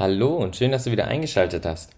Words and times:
Hallo 0.00 0.34
und 0.34 0.56
schön, 0.56 0.72
dass 0.72 0.84
du 0.84 0.92
wieder 0.92 1.08
eingeschaltet 1.08 1.66
hast. 1.66 1.90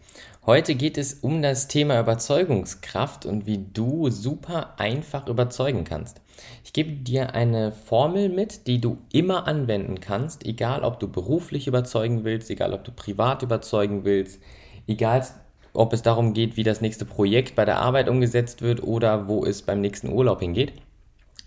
Heute 0.45 0.75
geht 0.75 0.99
es 0.99 1.15
um 1.15 1.41
das 1.41 1.69
Thema 1.69 2.01
Überzeugungskraft 2.01 3.25
und 3.25 3.47
wie 3.47 3.59
du 3.59 4.11
super 4.11 4.75
einfach 4.77 5.29
überzeugen 5.29 5.85
kannst. 5.85 6.21
Ich 6.65 6.73
gebe 6.73 6.91
dir 6.91 7.37
eine 7.37 7.71
Formel 7.71 8.29
mit, 8.29 8.67
die 8.67 8.81
du 8.81 8.99
immer 9.13 9.47
anwenden 9.47 10.01
kannst, 10.01 10.45
egal 10.45 10.83
ob 10.83 10.99
du 10.99 11.07
beruflich 11.07 11.69
überzeugen 11.69 12.25
willst, 12.25 12.51
egal 12.51 12.73
ob 12.73 12.83
du 12.83 12.91
privat 12.91 13.45
überzeugen 13.45 14.05
willst, 14.05 14.43
egal 14.89 15.25
ob 15.73 15.93
es 15.93 16.03
darum 16.03 16.35
geht, 16.35 16.57
wie 16.57 16.65
das 16.65 16.81
nächste 16.81 17.05
Projekt 17.05 17.55
bei 17.55 17.65
der 17.65 17.79
Arbeit 17.79 18.09
umgesetzt 18.09 18.63
wird 18.63 18.83
oder 18.83 19.29
wo 19.29 19.45
es 19.45 19.63
beim 19.63 19.81
nächsten 19.81 20.09
Urlaub 20.09 20.41
hingeht. 20.41 20.73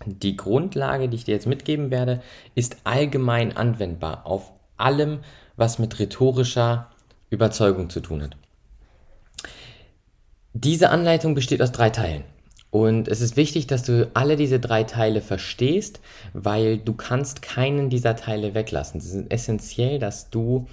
Die 0.06 0.38
Grundlage, 0.38 1.10
die 1.10 1.16
ich 1.16 1.24
dir 1.24 1.34
jetzt 1.34 1.46
mitgeben 1.46 1.90
werde, 1.90 2.22
ist 2.54 2.78
allgemein 2.84 3.54
anwendbar 3.54 4.24
auf 4.24 4.52
allem, 4.76 5.20
was 5.56 5.78
mit 5.78 5.98
rhetorischer 5.98 6.90
Überzeugung 7.30 7.90
zu 7.90 8.00
tun 8.00 8.22
hat. 8.22 8.36
Diese 10.52 10.90
Anleitung 10.90 11.34
besteht 11.34 11.60
aus 11.60 11.72
drei 11.72 11.90
Teilen. 11.90 12.24
Und 12.70 13.08
es 13.08 13.20
ist 13.20 13.36
wichtig, 13.36 13.66
dass 13.66 13.84
du 13.84 14.10
alle 14.14 14.36
diese 14.36 14.60
drei 14.60 14.84
Teile 14.84 15.22
verstehst, 15.22 16.00
weil 16.34 16.78
du 16.78 16.94
kannst 16.94 17.40
keinen 17.40 17.90
dieser 17.90 18.16
Teile 18.16 18.54
weglassen. 18.54 18.98
Es 18.98 19.06
ist 19.06 19.30
essentiell, 19.30 19.98
dass 19.98 20.30
du 20.30 20.66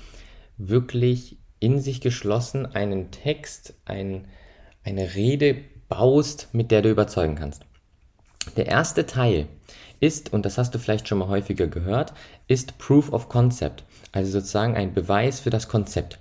wirklich 0.57 1.37
in 1.59 1.79
sich 1.79 2.01
geschlossen 2.01 2.65
einen 2.65 3.11
Text, 3.11 3.73
ein, 3.85 4.27
eine 4.83 5.15
Rede 5.15 5.55
baust, 5.87 6.49
mit 6.51 6.71
der 6.71 6.81
du 6.81 6.89
überzeugen 6.89 7.35
kannst. 7.35 7.65
Der 8.57 8.65
erste 8.65 9.05
Teil 9.05 9.47
ist, 9.99 10.33
und 10.33 10.45
das 10.45 10.57
hast 10.57 10.75
du 10.75 10.79
vielleicht 10.79 11.07
schon 11.07 11.19
mal 11.19 11.29
häufiger 11.29 11.67
gehört, 11.67 12.13
ist 12.47 12.77
Proof 12.77 13.13
of 13.13 13.29
Concept, 13.29 13.85
also 14.13 14.31
sozusagen 14.31 14.75
ein 14.75 14.93
Beweis 14.93 15.41
für 15.41 15.49
das 15.49 15.67
Konzept. 15.67 16.19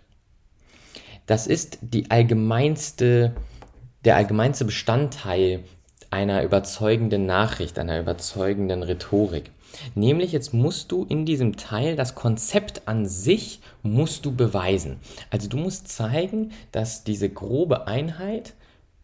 Das 1.27 1.47
ist 1.47 1.79
die 1.83 2.11
allgemeinste, 2.11 3.37
der 4.05 4.17
allgemeinste 4.17 4.65
Bestandteil 4.65 5.61
einer 6.11 6.43
überzeugenden 6.43 7.27
Nachricht, 7.27 7.79
einer 7.79 8.01
überzeugenden 8.01 8.83
Rhetorik. 8.83 9.51
Nämlich 9.95 10.33
jetzt 10.33 10.53
musst 10.53 10.93
du 10.93 11.05
in 11.05 11.25
diesem 11.25 11.57
Teil 11.57 11.97
das 11.97 12.15
Konzept 12.15 12.83
an 12.87 13.07
sich 13.07 13.61
musst 13.83 14.27
du 14.27 14.35
beweisen. 14.35 14.99
Also 15.31 15.49
du 15.49 15.57
musst 15.57 15.89
zeigen, 15.89 16.51
dass 16.73 17.05
diese 17.05 17.31
grobe 17.31 17.87
Einheit 17.87 18.55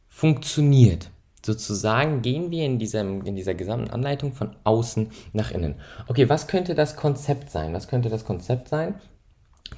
funktioniert 0.08 1.11
sozusagen 1.49 2.21
gehen 2.21 2.51
wir 2.51 2.65
in, 2.67 2.79
diesem, 2.79 3.25
in 3.25 3.35
dieser 3.35 3.55
gesamten 3.55 3.91
Anleitung 3.91 4.35
von 4.35 4.55
außen 4.64 5.09
nach 5.33 5.51
innen. 5.51 5.77
Okay, 6.07 6.29
was 6.29 6.47
könnte 6.47 6.75
das 6.75 6.95
Konzept 6.95 7.51
sein? 7.51 7.73
Was 7.73 7.89
könnte 7.89 8.11
das 8.11 8.27
Konzept 8.27 8.69
sein? 8.69 8.95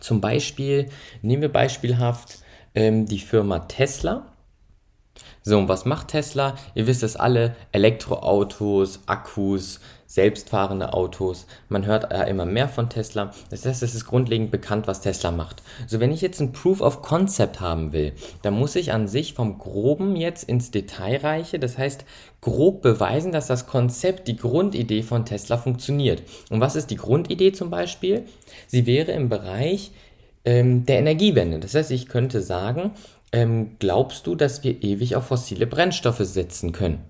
Zum 0.01 0.21
Beispiel, 0.21 0.89
nehmen 1.23 1.43
wir 1.43 1.53
beispielhaft 1.53 2.41
ähm, 2.75 3.07
die 3.07 3.21
Firma 3.21 3.61
Tesla. 3.61 4.27
So, 5.51 5.59
und 5.59 5.67
was 5.67 5.85
macht 5.85 6.07
Tesla? 6.07 6.55
Ihr 6.77 6.87
wisst 6.87 7.03
es 7.03 7.17
alle, 7.17 7.57
Elektroautos, 7.73 9.01
Akkus, 9.07 9.81
selbstfahrende 10.07 10.95
Autos. 10.95 11.45
Man 11.69 11.87
hört 11.87 12.13
ja 12.13 12.23
immer 12.23 12.45
mehr 12.45 12.69
von 12.69 12.89
Tesla. 12.89 13.33
Das 13.51 13.67
heißt, 13.67 13.83
es 13.83 13.97
ist 13.97 14.07
grundlegend 14.07 14.53
bekannt, 14.53 14.87
was 14.87 15.01
Tesla 15.01 15.33
macht. 15.33 15.65
So, 15.89 15.99
wenn 15.99 16.13
ich 16.13 16.21
jetzt 16.21 16.39
ein 16.41 16.53
Proof 16.53 16.81
of 16.81 17.03
Concept 17.03 17.59
haben 17.59 17.93
will, 17.93 18.13
dann 18.43 18.55
muss 18.55 18.77
ich 18.77 18.93
an 18.93 19.09
sich 19.09 19.35
vom 19.35 19.59
Groben 19.59 20.15
jetzt 20.15 20.45
ins 20.45 20.71
Detail 20.71 21.17
reiche. 21.17 21.59
Das 21.59 21.77
heißt, 21.77 22.05
grob 22.41 22.81
beweisen, 22.81 23.33
dass 23.33 23.49
das 23.49 23.67
Konzept, 23.67 24.29
die 24.29 24.37
Grundidee 24.37 25.03
von 25.03 25.25
Tesla 25.25 25.59
funktioniert. 25.59 26.23
Und 26.51 26.61
was 26.61 26.77
ist 26.77 26.93
die 26.93 26.97
Grundidee 26.97 27.51
zum 27.51 27.71
Beispiel? 27.71 28.23
Sie 28.69 28.87
wäre 28.87 29.11
im 29.11 29.29
Bereich 29.29 29.91
ähm, 30.45 30.87
der 30.87 31.01
Energiewende. 31.01 31.59
Das 31.59 31.75
heißt, 31.75 31.91
ich 31.91 32.07
könnte 32.07 32.41
sagen, 32.41 32.93
ähm, 33.33 33.77
glaubst 33.79 34.27
du, 34.27 34.35
dass 34.35 34.65
wir 34.65 34.83
ewig 34.83 35.17
auf 35.17 35.27
fossile 35.27 35.67
Brennstoffe 35.67 36.21
setzen 36.21 36.73
können? 36.73 37.05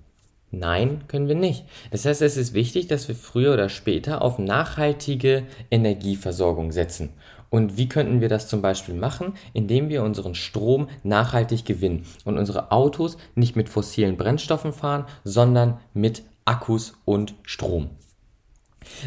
Nein, 0.53 1.05
können 1.07 1.29
wir 1.29 1.37
nicht. 1.37 1.65
Das 1.93 2.05
heißt, 2.05 2.23
es 2.23 2.37
ist 2.37 2.55
wichtig, 2.55 2.89
dass 2.89 3.07
wir 3.07 3.15
früher 3.15 3.55
oder 3.55 3.69
später 3.69 4.21
auf 4.21 4.39
nachhaltige 4.39 5.45
Energieversorgung 5.71 6.73
setzen. 6.73 7.11
Und 7.51 7.77
wie 7.77 7.89
könnten 7.89 8.21
wir 8.21 8.29
das 8.29 8.49
zum 8.49 8.63
Beispiel 8.63 8.95
machen? 8.95 9.35
Indem 9.53 9.89
wir 9.89 10.03
unseren 10.03 10.35
Strom 10.35 10.89
nachhaltig 11.03 11.65
gewinnen 11.65 12.05
und 12.25 12.39
unsere 12.39 12.73
Autos 12.73 13.17
nicht 13.35 13.57
mit 13.57 13.69
fossilen 13.69 14.17
Brennstoffen 14.17 14.73
fahren, 14.73 15.07
sondern 15.25 15.79
mit 15.95 16.23
Akkus 16.45 16.95
und 17.05 17.35
Strom. 17.43 17.91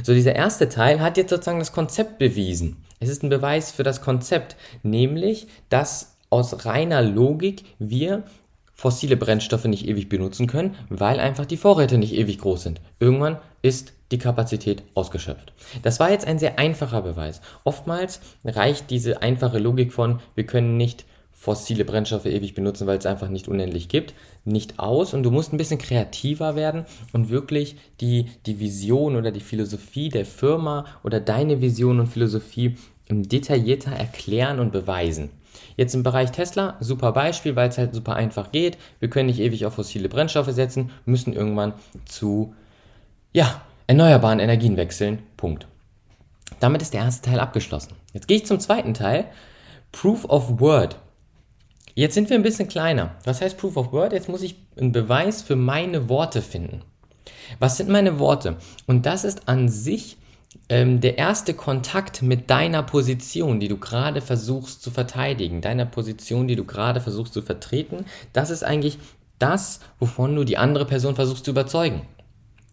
So, 0.04 0.14
dieser 0.14 0.36
erste 0.36 0.70
Teil 0.70 1.02
hat 1.02 1.18
jetzt 1.18 1.30
sozusagen 1.30 1.60
das 1.60 1.72
Konzept 1.72 2.20
bewiesen. 2.20 2.84
Es 3.00 3.10
ist 3.10 3.24
ein 3.24 3.30
Beweis 3.30 3.72
für 3.72 3.84
das 3.84 4.02
Konzept, 4.02 4.56
nämlich, 4.82 5.48
dass 5.70 6.13
aus 6.34 6.66
reiner 6.66 7.04
Logik 7.04 7.64
wir 7.78 8.24
fossile 8.74 9.18
Brennstoffe 9.18 9.66
nicht 9.66 9.88
ewig 9.88 10.10
benutzen 10.10 10.48
können, 10.48 10.74
weil 10.90 11.20
einfach 11.20 11.46
die 11.46 11.58
Vorräte 11.58 12.00
nicht 12.00 12.16
ewig 12.16 12.40
groß 12.40 12.64
sind. 12.64 12.82
Irgendwann 13.00 13.38
ist 13.62 13.94
die 14.12 14.18
Kapazität 14.18 14.82
ausgeschöpft. 14.96 15.54
Das 15.84 16.00
war 16.00 16.10
jetzt 16.10 16.26
ein 16.26 16.40
sehr 16.40 16.58
einfacher 16.58 17.04
Beweis. 17.04 17.40
Oftmals 17.64 18.20
reicht 18.44 18.90
diese 18.90 19.22
einfache 19.22 19.60
Logik 19.60 19.94
von, 19.94 20.22
wir 20.34 20.48
können 20.48 20.76
nicht 20.76 21.06
fossile 21.32 21.86
Brennstoffe 21.86 22.26
ewig 22.26 22.56
benutzen, 22.56 22.88
weil 22.88 22.98
es 22.98 23.06
einfach 23.06 23.30
nicht 23.30 23.48
unendlich 23.48 23.90
gibt, 23.90 24.16
nicht 24.44 24.80
aus 24.80 25.14
und 25.14 25.22
du 25.22 25.30
musst 25.30 25.54
ein 25.54 25.58
bisschen 25.58 25.78
kreativer 25.78 26.56
werden 26.56 26.86
und 27.12 27.30
wirklich 27.30 27.76
die, 28.02 28.32
die 28.48 28.60
Vision 28.60 29.16
oder 29.16 29.30
die 29.30 29.40
Philosophie 29.40 30.10
der 30.10 30.26
Firma 30.26 30.86
oder 31.04 31.20
deine 31.20 31.62
Vision 31.62 32.00
und 32.00 32.08
Philosophie 32.08 32.76
detaillierter 33.10 33.92
erklären 33.92 34.60
und 34.60 34.72
beweisen. 34.72 35.30
Jetzt 35.76 35.96
im 35.96 36.04
Bereich 36.04 36.32
Tesla, 36.32 36.78
super 36.80 37.12
Beispiel, 37.12 37.56
weil 37.56 37.70
es 37.70 37.78
halt 37.78 37.94
super 37.94 38.16
einfach 38.16 38.52
geht. 38.52 38.78
Wir 39.00 39.10
können 39.10 39.28
nicht 39.28 39.40
ewig 39.40 39.66
auf 39.66 39.74
fossile 39.74 40.10
Brennstoffe 40.10 40.52
setzen, 40.52 40.92
müssen 41.06 41.34
irgendwann 41.34 41.74
zu, 42.06 42.54
ja, 43.32 43.62
erneuerbaren 43.88 44.40
Energien 44.40 44.78
wechseln. 44.78 45.20
Punkt. 45.38 45.68
Damit 46.60 46.82
ist 46.82 46.94
der 46.94 47.02
erste 47.02 47.30
Teil 47.30 47.40
abgeschlossen. 47.40 47.96
Jetzt 48.14 48.28
gehe 48.28 48.38
ich 48.38 48.46
zum 48.46 48.60
zweiten 48.60 48.94
Teil. 48.94 49.26
Proof 49.92 50.26
of 50.26 50.60
Word. 50.60 50.98
Jetzt 51.96 52.16
sind 52.16 52.30
wir 52.30 52.38
ein 52.38 52.44
bisschen 52.44 52.68
kleiner. 52.68 53.16
Was 53.24 53.42
heißt 53.42 53.58
Proof 53.58 53.78
of 53.78 53.92
Word? 53.92 54.14
Jetzt 54.14 54.30
muss 54.30 54.42
ich 54.42 54.56
einen 54.78 54.92
Beweis 54.92 55.42
für 55.42 55.56
meine 55.56 56.10
Worte 56.10 56.42
finden. 56.42 56.82
Was 57.60 57.78
sind 57.78 57.90
meine 57.90 58.20
Worte? 58.20 58.58
Und 58.88 59.06
das 59.06 59.24
ist 59.24 59.48
an 59.48 59.70
sich 59.70 60.18
ähm, 60.70 61.02
der 61.02 61.18
erste 61.18 61.54
Kontakt 61.54 62.22
mit 62.22 62.50
deiner 62.50 62.84
Position, 62.84 63.60
die 63.60 63.68
du 63.68 63.78
gerade 63.78 64.22
versuchst 64.22 64.82
zu 64.82 64.92
verteidigen, 64.92 65.62
deiner 65.62 65.86
Position, 65.86 66.48
die 66.48 66.56
du 66.56 66.66
gerade 66.66 67.02
versuchst 67.02 67.34
zu 67.34 67.42
vertreten, 67.42 68.06
das 68.34 68.50
ist 68.50 68.64
eigentlich 68.64 69.00
das, 69.40 69.82
wovon 70.00 70.36
du 70.36 70.44
die 70.44 70.58
andere 70.58 70.86
Person 70.86 71.16
versuchst 71.16 71.46
zu 71.46 71.52
überzeugen. 71.52 72.02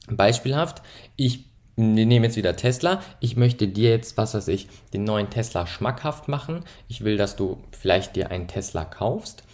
Beispielhaft, 0.09 0.83
ich 1.17 1.51
nehme 1.77 2.27
jetzt 2.27 2.37
wieder 2.37 2.57
Tesla. 2.57 3.01
Ich 3.21 3.37
möchte 3.37 3.69
dir 3.69 3.91
jetzt, 3.91 4.17
was 4.17 4.35
weiß 4.35 4.49
ich, 4.49 4.69
den 4.93 5.05
neuen 5.05 5.31
Tesla 5.31 5.67
schmackhaft 5.67 6.29
machen. 6.29 6.65
Ich 6.89 7.05
will, 7.05 7.17
dass 7.17 7.37
du 7.37 7.59
vielleicht 7.73 8.17
dir 8.17 8.31
einen 8.31 8.49
Tesla 8.49 8.85
kaufst. 8.85 9.45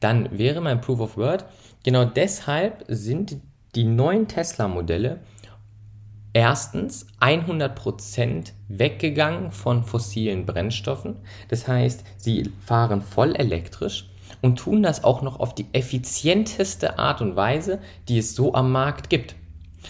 Dann 0.00 0.38
wäre 0.38 0.60
mein 0.60 0.80
Proof 0.80 1.00
of 1.00 1.16
Word, 1.16 1.44
genau 1.82 2.04
deshalb 2.04 2.84
sind 2.88 3.36
die 3.74 3.84
neuen 3.84 4.28
Tesla-Modelle 4.28 5.20
erstens 6.32 7.06
100% 7.20 8.52
weggegangen 8.68 9.50
von 9.50 9.84
fossilen 9.84 10.46
Brennstoffen. 10.46 11.16
Das 11.48 11.68
heißt, 11.68 12.04
sie 12.16 12.50
fahren 12.64 13.02
voll 13.02 13.34
elektrisch 13.36 14.08
und 14.40 14.56
tun 14.58 14.82
das 14.82 15.04
auch 15.04 15.22
noch 15.22 15.40
auf 15.40 15.54
die 15.54 15.66
effizienteste 15.72 16.98
Art 16.98 17.20
und 17.20 17.36
Weise, 17.36 17.78
die 18.08 18.18
es 18.18 18.34
so 18.34 18.54
am 18.54 18.72
Markt 18.72 19.10
gibt. 19.10 19.36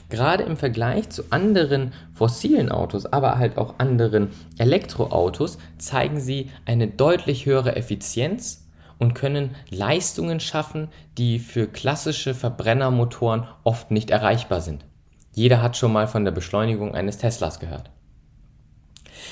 Gerade 0.09 0.45
im 0.45 0.57
Vergleich 0.57 1.11
zu 1.11 1.25
anderen 1.31 1.93
fossilen 2.15 2.71
Autos, 2.71 3.07
aber 3.07 3.39
halt 3.39 3.59
auch 3.59 3.79
anderen 3.79 4.31
Elektroautos, 4.59 5.59
zeigen 5.79 6.21
sie 6.21 6.51
eine 6.65 6.89
deutlich 6.89 7.47
höhere 7.47 7.77
Effizienz 7.77 8.67
und 8.99 9.15
können 9.15 9.55
Leistungen 9.71 10.41
schaffen, 10.41 10.89
die 11.19 11.39
für 11.39 11.67
klassische 11.67 12.35
Verbrennermotoren 12.35 13.47
oft 13.65 13.91
nicht 13.91 14.11
erreichbar 14.11 14.61
sind. 14.61 14.85
Jeder 15.33 15.63
hat 15.63 15.77
schon 15.77 15.93
mal 15.93 16.07
von 16.07 16.25
der 16.25 16.33
Beschleunigung 16.33 16.95
eines 16.95 17.19
Teslas 17.19 17.59
gehört. 17.59 17.91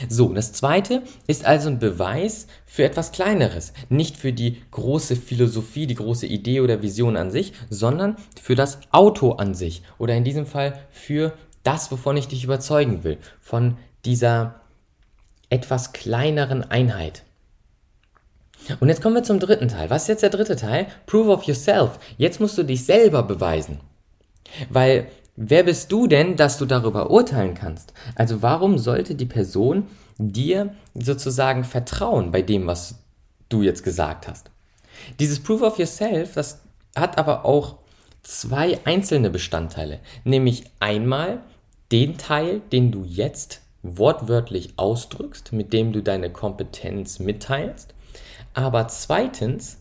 So, 0.09 0.33
das 0.33 0.53
zweite 0.53 1.03
ist 1.27 1.45
also 1.45 1.69
ein 1.69 1.79
Beweis 1.79 2.47
für 2.65 2.85
etwas 2.85 3.13
Kleineres. 3.13 3.73
Nicht 3.89 4.17
für 4.17 4.33
die 4.33 4.63
große 4.71 5.17
Philosophie, 5.17 5.87
die 5.87 5.95
große 5.95 6.27
Idee 6.27 6.61
oder 6.61 6.83
Vision 6.83 7.17
an 7.17 7.31
sich, 7.31 7.53
sondern 7.69 8.17
für 8.41 8.55
das 8.55 8.79
Auto 8.93 9.33
an 9.33 9.55
sich. 9.55 9.83
Oder 9.99 10.15
in 10.15 10.25
diesem 10.25 10.47
Fall 10.47 10.79
für 10.91 11.35
das, 11.63 11.91
wovon 11.91 12.17
ich 12.17 12.29
dich 12.29 12.45
überzeugen 12.45 13.05
will. 13.05 13.19
Von 13.41 13.77
dieser 14.05 14.61
etwas 15.51 15.93
kleineren 15.93 16.71
Einheit. 16.71 17.25
Und 18.79 18.89
jetzt 18.89 19.03
kommen 19.03 19.17
wir 19.17 19.23
zum 19.23 19.41
dritten 19.41 19.69
Teil. 19.69 19.91
Was 19.91 20.03
ist 20.03 20.09
jetzt 20.09 20.23
der 20.23 20.31
dritte 20.31 20.57
Teil? 20.57 20.87
Prove 21.07 21.31
of 21.31 21.45
yourself. 21.45 21.99
Jetzt 22.17 22.41
musst 22.41 22.57
du 22.57 22.63
dich 22.63 22.85
selber 22.85 23.23
beweisen. 23.23 23.81
Weil 24.69 25.09
Wer 25.43 25.63
bist 25.63 25.91
du 25.91 26.07
denn, 26.07 26.37
dass 26.37 26.59
du 26.59 26.67
darüber 26.67 27.09
urteilen 27.11 27.55
kannst? 27.55 27.95
Also 28.15 28.43
warum 28.43 28.77
sollte 28.77 29.15
die 29.15 29.25
Person 29.25 29.87
dir 30.19 30.75
sozusagen 30.93 31.65
vertrauen 31.65 32.31
bei 32.31 32.43
dem, 32.43 32.67
was 32.67 32.97
du 33.49 33.63
jetzt 33.63 33.83
gesagt 33.83 34.29
hast? 34.29 34.51
Dieses 35.19 35.41
Proof 35.41 35.63
of 35.63 35.79
Yourself, 35.79 36.35
das 36.35 36.61
hat 36.95 37.17
aber 37.17 37.47
auch 37.47 37.77
zwei 38.23 38.81
einzelne 38.85 39.31
Bestandteile, 39.31 40.01
nämlich 40.25 40.65
einmal 40.79 41.41
den 41.91 42.19
Teil, 42.19 42.61
den 42.71 42.93
du 42.93 43.05
jetzt 43.05 43.63
wortwörtlich 43.83 44.75
ausdrückst, 44.77 45.55
mit 45.55 45.73
dem 45.73 45.93
du 45.93 46.03
deine 46.03 46.29
Kompetenz 46.29 47.19
mitteilst, 47.19 47.95
aber 48.53 48.89
zweitens 48.89 49.79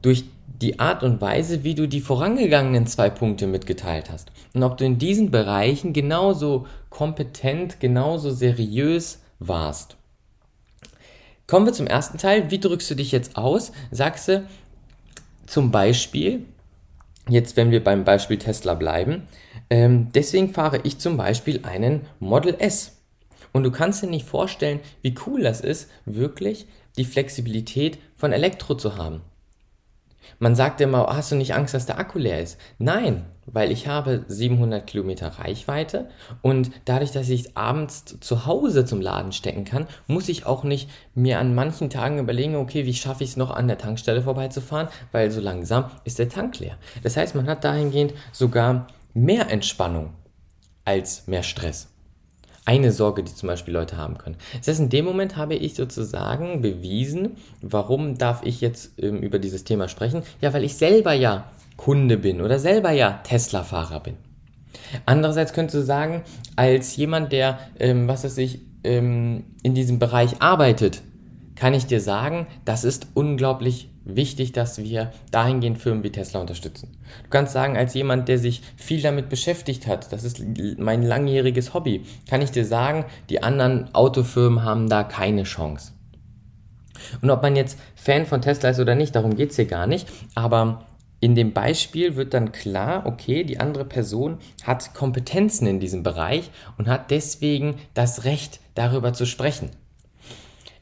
durch 0.00 0.24
die 0.46 0.78
Art 0.78 1.02
und 1.02 1.20
Weise, 1.20 1.64
wie 1.64 1.74
du 1.74 1.86
die 1.86 2.00
vorangegangenen 2.00 2.86
zwei 2.86 3.10
Punkte 3.10 3.46
mitgeteilt 3.46 4.10
hast. 4.10 4.30
Und 4.54 4.62
ob 4.62 4.76
du 4.76 4.84
in 4.84 4.98
diesen 4.98 5.30
Bereichen 5.30 5.92
genauso 5.92 6.66
kompetent, 6.90 7.80
genauso 7.80 8.30
seriös 8.30 9.20
warst. 9.38 9.96
Kommen 11.46 11.66
wir 11.66 11.72
zum 11.72 11.86
ersten 11.86 12.18
Teil. 12.18 12.50
Wie 12.50 12.60
drückst 12.60 12.90
du 12.90 12.94
dich 12.94 13.12
jetzt 13.12 13.36
aus? 13.36 13.72
Sagst 13.90 14.28
du 14.28 14.46
zum 15.46 15.70
Beispiel, 15.70 16.46
jetzt 17.28 17.56
wenn 17.56 17.70
wir 17.70 17.84
beim 17.84 18.04
Beispiel 18.04 18.38
Tesla 18.38 18.74
bleiben, 18.74 19.24
ähm, 19.68 20.10
deswegen 20.14 20.54
fahre 20.54 20.80
ich 20.84 20.98
zum 20.98 21.16
Beispiel 21.16 21.60
einen 21.64 22.06
Model 22.20 22.56
S. 22.58 22.96
Und 23.52 23.62
du 23.62 23.70
kannst 23.70 24.02
dir 24.02 24.08
nicht 24.08 24.26
vorstellen, 24.26 24.80
wie 25.02 25.14
cool 25.26 25.42
das 25.42 25.60
ist, 25.60 25.90
wirklich 26.06 26.66
die 26.96 27.04
Flexibilität 27.04 27.98
von 28.16 28.32
Elektro 28.32 28.74
zu 28.74 28.96
haben. 28.96 29.20
Man 30.38 30.54
sagt 30.54 30.80
immer, 30.80 31.06
hast 31.08 31.32
du 31.32 31.36
nicht 31.36 31.54
Angst, 31.54 31.74
dass 31.74 31.86
der 31.86 31.98
Akku 31.98 32.18
leer 32.18 32.40
ist? 32.40 32.58
Nein, 32.78 33.24
weil 33.46 33.70
ich 33.70 33.86
habe 33.86 34.24
700 34.26 34.86
Kilometer 34.86 35.28
Reichweite 35.28 36.08
und 36.42 36.70
dadurch, 36.84 37.12
dass 37.12 37.28
ich 37.28 37.56
abends 37.56 38.18
zu 38.20 38.46
Hause 38.46 38.84
zum 38.84 39.00
Laden 39.00 39.32
stecken 39.32 39.64
kann, 39.64 39.86
muss 40.06 40.28
ich 40.28 40.46
auch 40.46 40.64
nicht 40.64 40.90
mir 41.14 41.38
an 41.38 41.54
manchen 41.54 41.90
Tagen 41.90 42.18
überlegen, 42.18 42.56
okay, 42.56 42.86
wie 42.86 42.94
schaffe 42.94 43.24
ich 43.24 43.30
es 43.30 43.36
noch 43.36 43.50
an 43.50 43.68
der 43.68 43.78
Tankstelle 43.78 44.22
vorbeizufahren, 44.22 44.88
weil 45.12 45.30
so 45.30 45.40
langsam 45.40 45.90
ist 46.04 46.18
der 46.18 46.28
Tank 46.28 46.58
leer. 46.58 46.76
Das 47.02 47.16
heißt, 47.16 47.34
man 47.34 47.48
hat 47.48 47.64
dahingehend 47.64 48.14
sogar 48.32 48.88
mehr 49.12 49.50
Entspannung 49.50 50.14
als 50.84 51.26
mehr 51.26 51.42
Stress 51.42 51.93
eine 52.66 52.92
Sorge, 52.92 53.22
die 53.22 53.34
zum 53.34 53.48
Beispiel 53.48 53.74
Leute 53.74 53.96
haben 53.96 54.18
können. 54.18 54.36
Das 54.58 54.68
heißt, 54.68 54.80
in 54.80 54.88
dem 54.88 55.04
Moment 55.04 55.36
habe 55.36 55.54
ich 55.54 55.74
sozusagen 55.74 56.62
bewiesen, 56.62 57.36
warum 57.60 58.16
darf 58.16 58.42
ich 58.44 58.60
jetzt 58.60 58.98
ähm, 58.98 59.18
über 59.18 59.38
dieses 59.38 59.64
Thema 59.64 59.88
sprechen? 59.88 60.22
Ja, 60.40 60.52
weil 60.54 60.64
ich 60.64 60.76
selber 60.76 61.12
ja 61.12 61.50
Kunde 61.76 62.16
bin 62.16 62.40
oder 62.40 62.58
selber 62.58 62.90
ja 62.90 63.20
Tesla-Fahrer 63.24 64.00
bin. 64.00 64.16
Andererseits 65.06 65.52
könntest 65.52 65.74
du 65.74 65.82
sagen, 65.82 66.22
als 66.56 66.96
jemand, 66.96 67.32
der, 67.32 67.58
ähm, 67.78 68.08
was 68.08 68.24
weiß 68.24 68.38
ich, 68.38 68.60
ähm, 68.84 69.44
in 69.62 69.74
diesem 69.74 69.98
Bereich 69.98 70.40
arbeitet, 70.40 71.02
kann 71.56 71.74
ich 71.74 71.86
dir 71.86 72.00
sagen, 72.00 72.46
das 72.64 72.84
ist 72.84 73.08
unglaublich 73.14 73.90
wichtig, 74.04 74.52
dass 74.52 74.78
wir 74.78 75.12
dahingehend 75.30 75.78
Firmen 75.78 76.04
wie 76.04 76.10
Tesla 76.10 76.40
unterstützen. 76.40 76.96
Du 77.24 77.30
kannst 77.30 77.52
sagen, 77.52 77.76
als 77.76 77.94
jemand, 77.94 78.28
der 78.28 78.38
sich 78.38 78.62
viel 78.76 79.00
damit 79.00 79.28
beschäftigt 79.28 79.86
hat, 79.86 80.12
das 80.12 80.24
ist 80.24 80.42
mein 80.78 81.02
langjähriges 81.02 81.74
Hobby, 81.74 82.04
kann 82.28 82.42
ich 82.42 82.50
dir 82.50 82.64
sagen, 82.64 83.04
die 83.30 83.42
anderen 83.42 83.94
Autofirmen 83.94 84.62
haben 84.62 84.88
da 84.88 85.04
keine 85.04 85.44
Chance. 85.44 85.92
Und 87.20 87.30
ob 87.30 87.42
man 87.42 87.56
jetzt 87.56 87.78
Fan 87.94 88.26
von 88.26 88.40
Tesla 88.40 88.70
ist 88.70 88.80
oder 88.80 88.94
nicht, 88.94 89.14
darum 89.14 89.36
geht 89.36 89.50
es 89.50 89.56
hier 89.56 89.66
gar 89.66 89.86
nicht, 89.86 90.08
aber 90.34 90.86
in 91.20 91.34
dem 91.34 91.52
Beispiel 91.52 92.16
wird 92.16 92.34
dann 92.34 92.52
klar, 92.52 93.06
okay, 93.06 93.44
die 93.44 93.58
andere 93.58 93.86
Person 93.86 94.38
hat 94.62 94.94
Kompetenzen 94.94 95.66
in 95.66 95.80
diesem 95.80 96.02
Bereich 96.02 96.50
und 96.76 96.86
hat 96.86 97.10
deswegen 97.10 97.76
das 97.94 98.24
Recht, 98.24 98.60
darüber 98.74 99.12
zu 99.14 99.24
sprechen. 99.24 99.70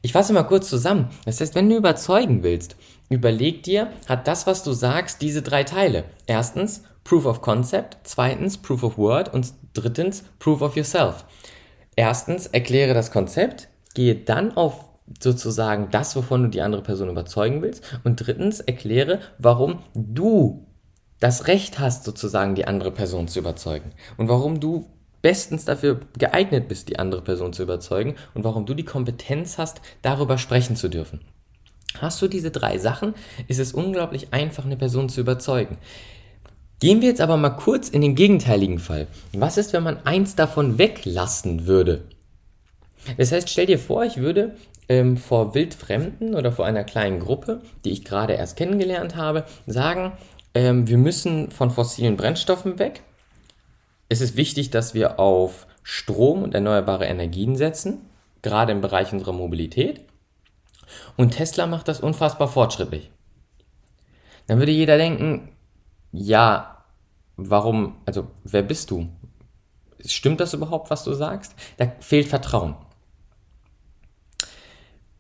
Ich 0.05 0.13
fasse 0.13 0.33
mal 0.33 0.43
kurz 0.43 0.69
zusammen. 0.69 1.11
Das 1.25 1.41
heißt, 1.41 1.55
wenn 1.55 1.69
du 1.69 1.77
überzeugen 1.77 2.43
willst, 2.43 2.75
überleg 3.13 3.63
dir, 3.63 3.89
hat 4.09 4.27
das, 4.27 4.47
was 4.47 4.63
du 4.63 4.73
sagst, 4.73 5.23
diese 5.23 5.43
drei 5.43 5.65
Teile. 5.65 6.05
Erstens 6.27 6.83
Proof 7.05 7.27
of 7.27 7.43
Concept, 7.43 7.99
zweitens 8.05 8.59
Proof 8.59 8.83
of 8.83 8.99
Word 8.99 9.33
und 9.33 9.53
drittens 9.75 10.25
Proof 10.39 10.63
of 10.63 10.77
Yourself. 10.77 11.25
Erstens 11.97 12.47
erkläre 12.47 12.95
das 12.95 13.11
Konzept, 13.11 13.69
gehe 13.95 14.15
dann 14.15 14.57
auf 14.57 14.85
sozusagen 15.21 15.89
das, 15.91 16.17
wovon 16.17 16.45
du 16.45 16.49
die 16.49 16.63
andere 16.63 16.83
Person 16.83 17.11
überzeugen 17.11 17.61
willst 17.63 17.99
und 18.05 18.17
drittens 18.17 18.61
erkläre, 18.61 19.21
warum 19.39 19.81
du 19.95 20.67
das 21.21 21.47
Recht 21.49 21.79
hast, 21.79 22.05
sozusagen 22.05 22.55
die 22.55 22.67
andere 22.67 22.91
Person 22.91 23.29
zu 23.29 23.39
überzeugen 23.39 23.93
und 24.17 24.29
warum 24.29 24.61
du 24.61 24.87
bestens 25.23 25.65
dafür 25.65 26.01
geeignet 26.19 26.69
bist, 26.69 26.89
die 26.89 26.99
andere 26.99 27.23
Person 27.23 27.53
zu 27.53 27.63
überzeugen 27.63 28.17
und 28.35 28.45
warum 28.45 28.67
du 28.67 28.75
die 28.75 28.85
Kompetenz 28.85 29.57
hast, 29.59 29.81
darüber 30.03 30.37
sprechen 30.37 30.77
zu 30.77 30.89
dürfen. 30.89 31.21
Hast 31.99 32.21
du 32.23 32.29
diese 32.29 32.51
drei 32.51 32.79
Sachen, 32.79 33.15
ist 33.49 33.61
es 33.61 33.73
unglaublich 33.73 34.33
einfach, 34.33 34.65
eine 34.65 34.77
Person 34.77 35.09
zu 35.09 35.21
überzeugen. 35.21 35.79
Gehen 36.81 37.01
wir 37.01 37.09
jetzt 37.09 37.21
aber 37.21 37.37
mal 37.37 37.51
kurz 37.51 37.89
in 37.89 38.01
den 38.01 38.15
gegenteiligen 38.15 38.79
Fall. 38.79 39.07
Was 39.33 39.57
ist, 39.57 39.73
wenn 39.73 39.85
man 39.85 40.05
eins 40.05 40.35
davon 40.35 40.79
weglassen 40.79 41.67
würde? 41.67 42.03
Das 43.17 43.33
heißt, 43.33 43.49
stell 43.49 43.67
dir 43.67 43.79
vor, 43.79 44.05
ich 44.05 44.17
würde 44.17 44.57
ähm, 44.89 45.17
vor 45.17 45.55
Wildfremden 45.55 46.35
oder 46.35 46.51
vor 46.51 46.67
einer 46.67 46.85
kleinen 46.85 47.21
Gruppe, 47.21 47.63
die 47.85 47.91
ich 47.91 48.05
gerade 48.05 48.35
erst 48.35 48.57
kennengelernt 48.57 49.17
habe, 49.17 49.45
sagen, 49.67 50.13
ähm, 50.55 50.89
wir 50.89 50.99
müssen 50.99 51.51
von 51.51 51.71
fossilen 51.71 52.17
Brennstoffen 52.17 52.79
weg 52.79 53.03
es 54.13 54.21
ist 54.21 54.37
wichtig, 54.37 54.69
dass 54.69 54.93
wir 54.93 55.19
auf 55.19 55.67
Strom 55.83 56.43
und 56.43 56.55
erneuerbare 56.55 57.07
Energien 57.07 57.57
setzen, 57.57 58.03
gerade 58.43 58.71
im 58.73 58.83
Bereich 58.83 59.11
unserer 59.11 59.33
Mobilität. 59.33 60.03
Und 61.17 61.31
Tesla 61.31 61.67
macht 61.67 61.89
das 61.89 62.01
unfassbar 62.01 62.49
fortschrittlich. 62.49 63.11
Dann 64.47 64.59
würde 64.59 64.73
jeder 64.73 64.99
denken, 64.99 65.53
ja, 66.13 66.85
warum, 67.37 67.97
also 68.07 68.29
wer 68.45 68.63
bist 68.63 68.91
du? 68.91 69.09
Stimmt 70.05 70.41
das 70.41 70.55
überhaupt, 70.55 70.91
was 70.91 71.05
du 71.05 71.13
sagst? 71.15 71.55
Da 71.77 71.93
fehlt 72.01 72.29
Vertrauen. 72.29 72.75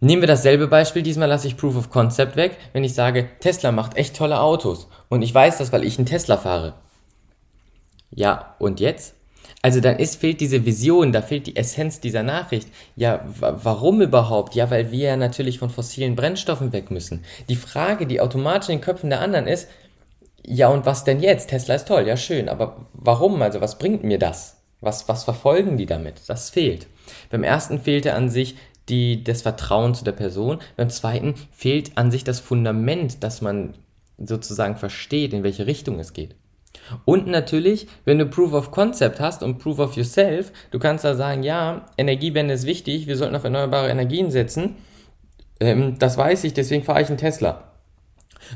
Nehmen 0.00 0.22
wir 0.22 0.26
dasselbe 0.26 0.66
Beispiel, 0.66 1.02
diesmal 1.02 1.28
lasse 1.28 1.46
ich 1.46 1.56
Proof 1.56 1.76
of 1.76 1.90
Concept 1.90 2.34
weg, 2.34 2.58
wenn 2.72 2.82
ich 2.82 2.92
sage, 2.92 3.28
Tesla 3.38 3.70
macht 3.70 3.96
echt 3.96 4.16
tolle 4.16 4.40
Autos 4.40 4.88
und 5.08 5.22
ich 5.22 5.32
weiß 5.32 5.58
das, 5.58 5.72
weil 5.72 5.84
ich 5.84 5.96
einen 5.96 6.06
Tesla 6.06 6.36
fahre. 6.36 6.74
Ja, 8.10 8.56
und 8.58 8.80
jetzt? 8.80 9.14
Also 9.64 9.80
dann 9.80 9.98
ist, 9.98 10.16
fehlt 10.20 10.40
diese 10.40 10.66
Vision, 10.66 11.12
da 11.12 11.22
fehlt 11.22 11.46
die 11.46 11.54
Essenz 11.54 12.00
dieser 12.00 12.24
Nachricht. 12.24 12.68
Ja, 12.96 13.24
warum 13.38 14.02
überhaupt? 14.02 14.56
Ja, 14.56 14.70
weil 14.72 14.90
wir 14.90 15.10
ja 15.10 15.16
natürlich 15.16 15.60
von 15.60 15.70
fossilen 15.70 16.16
Brennstoffen 16.16 16.72
weg 16.72 16.90
müssen. 16.90 17.24
Die 17.48 17.54
Frage, 17.54 18.08
die 18.08 18.20
automatisch 18.20 18.70
in 18.70 18.78
den 18.78 18.84
Köpfen 18.84 19.10
der 19.10 19.20
anderen 19.20 19.46
ist, 19.46 19.68
ja 20.44 20.68
und 20.68 20.84
was 20.84 21.04
denn 21.04 21.20
jetzt? 21.20 21.50
Tesla 21.50 21.76
ist 21.76 21.86
toll, 21.86 22.08
ja 22.08 22.16
schön, 22.16 22.48
aber 22.48 22.86
warum? 22.92 23.40
Also 23.40 23.60
was 23.60 23.78
bringt 23.78 24.02
mir 24.02 24.18
das? 24.18 24.56
Was, 24.80 25.08
was 25.08 25.22
verfolgen 25.22 25.76
die 25.76 25.86
damit? 25.86 26.22
Das 26.26 26.50
fehlt. 26.50 26.88
Beim 27.30 27.44
ersten 27.44 27.78
fehlte 27.80 28.14
an 28.14 28.28
sich 28.28 28.56
die, 28.88 29.22
das 29.22 29.42
Vertrauen 29.42 29.94
zu 29.94 30.04
der 30.04 30.12
Person. 30.12 30.58
Beim 30.76 30.90
zweiten 30.90 31.34
fehlt 31.52 31.96
an 31.96 32.10
sich 32.10 32.24
das 32.24 32.40
Fundament, 32.40 33.22
dass 33.22 33.40
man 33.40 33.74
sozusagen 34.18 34.76
versteht, 34.76 35.32
in 35.32 35.44
welche 35.44 35.66
Richtung 35.66 36.00
es 36.00 36.12
geht. 36.12 36.34
Und 37.04 37.26
natürlich, 37.26 37.86
wenn 38.04 38.18
du 38.18 38.26
Proof 38.26 38.52
of 38.52 38.70
Concept 38.70 39.20
hast 39.20 39.42
und 39.42 39.58
Proof 39.58 39.78
of 39.78 39.96
Yourself, 39.96 40.52
du 40.70 40.78
kannst 40.78 41.04
da 41.04 41.14
sagen, 41.14 41.42
ja, 41.42 41.86
Energiewende 41.96 42.54
ist 42.54 42.66
wichtig, 42.66 43.06
wir 43.06 43.16
sollten 43.16 43.36
auf 43.36 43.44
erneuerbare 43.44 43.88
Energien 43.88 44.30
setzen. 44.30 44.76
Ähm, 45.60 45.98
das 45.98 46.16
weiß 46.16 46.44
ich, 46.44 46.54
deswegen 46.54 46.84
fahre 46.84 47.02
ich 47.02 47.08
einen 47.08 47.18
Tesla. 47.18 47.72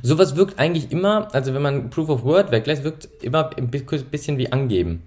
Sowas 0.03 0.37
wirkt 0.37 0.59
eigentlich 0.59 0.91
immer, 0.91 1.33
also 1.35 1.55
wenn 1.55 1.63
man 1.63 1.91
Proof 1.91 2.09
of 2.09 2.25
Word 2.25 2.51
weglässt, 2.51 2.85
wirkt 2.85 3.09
immer 3.23 3.51
ein 3.57 3.71
bisschen 3.71 4.39
wie 4.39 4.53
angeben. 4.53 5.03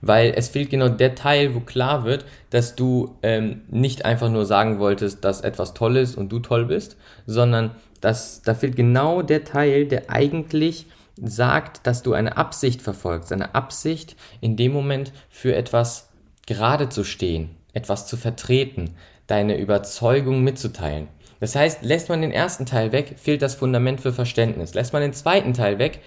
Weil 0.00 0.32
es 0.36 0.48
fehlt 0.48 0.70
genau 0.70 0.88
der 0.88 1.14
Teil, 1.14 1.54
wo 1.54 1.60
klar 1.60 2.04
wird, 2.04 2.24
dass 2.50 2.74
du 2.74 3.16
ähm, 3.22 3.62
nicht 3.68 4.04
einfach 4.04 4.30
nur 4.30 4.44
sagen 4.44 4.78
wolltest, 4.78 5.24
dass 5.24 5.40
etwas 5.40 5.74
toll 5.74 5.96
ist 5.96 6.16
und 6.16 6.30
du 6.30 6.38
toll 6.38 6.66
bist, 6.66 6.96
sondern 7.26 7.72
dass 8.00 8.42
da 8.42 8.54
fehlt 8.54 8.76
genau 8.76 9.22
der 9.22 9.44
Teil, 9.44 9.86
der 9.86 10.10
eigentlich 10.10 10.86
sagt, 11.22 11.86
dass 11.86 12.02
du 12.02 12.12
eine 12.12 12.36
Absicht 12.36 12.82
verfolgst, 12.82 13.32
eine 13.32 13.54
Absicht 13.54 14.16
in 14.40 14.56
dem 14.56 14.72
Moment 14.72 15.12
für 15.28 15.54
etwas 15.54 16.10
gerade 16.46 16.88
zu 16.88 17.04
stehen, 17.04 17.50
etwas 17.72 18.06
zu 18.06 18.16
vertreten, 18.16 18.94
deine 19.26 19.58
Überzeugung 19.58 20.42
mitzuteilen. 20.42 21.08
Das 21.40 21.54
heißt, 21.54 21.82
lässt 21.82 22.08
man 22.08 22.22
den 22.22 22.32
ersten 22.32 22.66
Teil 22.66 22.92
weg, 22.92 23.16
fehlt 23.18 23.42
das 23.42 23.54
Fundament 23.54 24.00
für 24.00 24.12
Verständnis. 24.12 24.74
Lässt 24.74 24.92
man 24.92 25.02
den 25.02 25.12
zweiten 25.12 25.52
Teil 25.52 25.78
weg, 25.78 26.00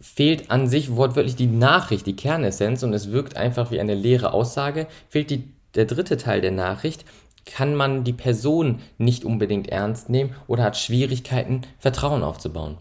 fehlt 0.00 0.50
an 0.50 0.68
sich 0.68 0.94
wortwörtlich 0.94 1.36
die 1.36 1.46
Nachricht, 1.46 2.06
die 2.06 2.16
Kernessenz 2.16 2.82
und 2.82 2.92
es 2.92 3.10
wirkt 3.10 3.36
einfach 3.36 3.70
wie 3.70 3.80
eine 3.80 3.94
leere 3.94 4.32
Aussage. 4.32 4.86
Fehlt 5.08 5.30
die, 5.30 5.48
der 5.74 5.86
dritte 5.86 6.16
Teil 6.16 6.40
der 6.40 6.52
Nachricht, 6.52 7.04
kann 7.46 7.74
man 7.74 8.04
die 8.04 8.12
Person 8.12 8.80
nicht 8.96 9.24
unbedingt 9.24 9.68
ernst 9.68 10.08
nehmen 10.08 10.34
oder 10.46 10.62
hat 10.62 10.76
Schwierigkeiten, 10.76 11.62
Vertrauen 11.78 12.22
aufzubauen. 12.22 12.78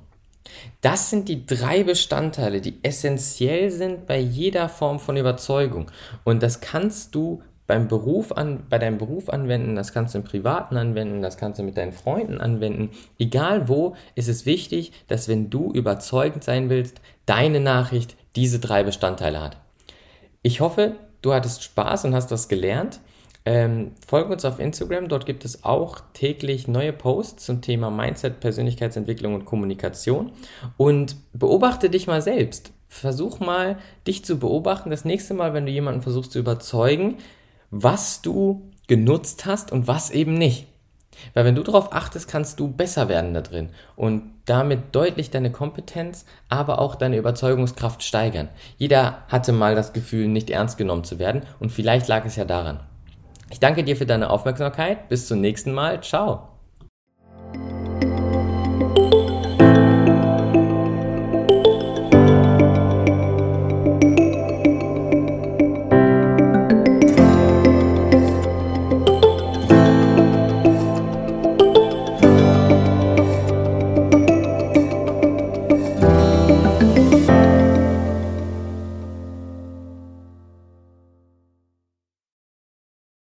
Das 0.82 1.10
sind 1.10 1.30
die 1.30 1.46
drei 1.46 1.84
Bestandteile, 1.84 2.62
die 2.62 2.80
essentiell 2.84 3.72
sind 3.72 4.08
bei 4.08 4.20
jeder 4.20 4.70
Form 4.70 5.00
von 5.00 5.18
Überzeugung. 5.18 5.92
Und 6.24 6.44
das 6.44 6.62
kannst 6.62 7.16
du 7.16 7.42
beim 7.66 7.88
Beruf 7.88 8.32
an, 8.34 8.64
bei 8.70 8.78
deinem 8.78 8.98
Beruf 8.98 9.30
anwenden, 9.30 9.76
das 9.76 9.94
kannst 9.94 10.14
du 10.14 10.20
im 10.20 10.24
Privaten 10.24 10.76
anwenden, 10.76 11.22
das 11.22 11.38
kannst 11.38 11.60
du 11.60 11.64
mit 11.64 11.78
deinen 11.78 11.94
Freunden 11.94 12.40
anwenden. 12.40 12.90
Egal 13.18 13.70
wo, 13.70 13.96
ist 14.16 14.28
es 14.28 14.46
wichtig, 14.46 14.92
dass 15.08 15.28
wenn 15.28 15.50
du 15.50 15.72
überzeugend 15.72 16.44
sein 16.44 16.70
willst, 16.70 17.00
deine 17.26 17.62
Nachricht 17.62 18.18
diese 18.36 18.60
drei 18.60 18.84
Bestandteile 18.84 19.42
hat. 19.42 19.58
Ich 20.42 20.60
hoffe, 20.60 20.96
du 21.22 21.34
hattest 21.34 21.64
Spaß 21.64 22.06
und 22.06 22.14
hast 22.14 22.32
das 22.32 22.50
gelernt. 22.50 23.00
Ähm, 23.46 23.92
folge 24.06 24.32
uns 24.32 24.46
auf 24.46 24.60
Instagram, 24.60 25.10
dort 25.10 25.26
gibt 25.26 25.44
es 25.44 25.66
auch 25.66 26.00
täglich 26.14 26.68
neue 26.68 26.94
Posts 26.94 27.46
zum 27.46 27.62
Thema 27.62 27.90
Mindset, 27.90 28.40
Persönlichkeitsentwicklung 28.40 29.34
und 29.34 29.46
Kommunikation. 29.46 30.32
Und 30.78 31.18
beobachte 31.34 31.90
dich 31.90 32.08
mal 32.08 32.22
selbst. 32.22 32.72
Versuch 32.88 33.40
mal, 33.40 33.78
dich 34.08 34.24
zu 34.24 34.40
beobachten. 34.40 34.92
Das 34.92 35.04
nächste 35.04 35.34
Mal, 35.34 35.54
wenn 35.54 35.66
du 35.66 35.72
jemanden 35.72 36.02
versuchst 36.02 36.32
zu 36.32 36.40
überzeugen, 36.40 37.18
was 37.70 38.22
du 38.22 38.70
genutzt 38.88 39.46
hast 39.46 39.72
und 39.72 39.88
was 39.88 40.12
eben 40.12 40.36
nicht. 40.36 40.68
Weil 41.34 41.46
wenn 41.46 41.56
du 41.56 41.64
darauf 41.64 41.94
achtest, 41.94 42.28
kannst 42.28 42.60
du 42.60 42.68
besser 42.68 43.08
werden 43.10 43.34
da 43.34 43.42
drin 43.42 43.70
und 43.96 44.32
damit 44.46 44.96
deutlich 44.96 45.32
deine 45.32 45.52
Kompetenz, 45.52 46.26
aber 46.50 46.80
auch 46.80 46.96
deine 46.96 47.18
Überzeugungskraft 47.18 48.04
steigern. 48.04 48.50
Jeder 48.78 49.24
hatte 49.28 49.54
mal 49.54 49.76
das 49.76 49.94
Gefühl, 49.94 50.28
nicht 50.28 50.50
ernst 50.50 50.78
genommen 50.78 51.04
zu 51.04 51.20
werden 51.20 51.44
und 51.60 51.72
vielleicht 51.72 52.08
lag 52.08 52.26
es 52.26 52.36
ja 52.36 52.46
daran. 52.46 52.80
Ich 53.54 53.60
danke 53.60 53.84
dir 53.84 53.96
für 53.96 54.08
deine 54.08 54.32
Aufmerksamkeit. 54.32 55.10
Bis 55.10 55.28
zum 55.28 55.40
nächsten 55.40 55.74
Mal. 55.74 56.02
Ciao. 56.02 56.53